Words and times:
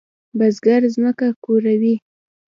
بزګر 0.37 0.81
زمکه 0.93 1.27
کوري. 1.43 1.91